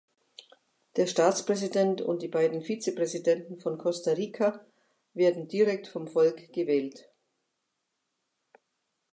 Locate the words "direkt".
5.47-5.85